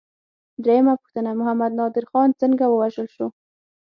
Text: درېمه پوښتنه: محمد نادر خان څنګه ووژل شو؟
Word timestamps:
درېمه 0.63 0.93
پوښتنه: 1.01 1.29
محمد 1.39 1.71
نادر 1.79 2.05
خان 2.11 2.29
څنګه 2.41 2.65
ووژل 2.69 3.07
شو؟ 3.15 3.27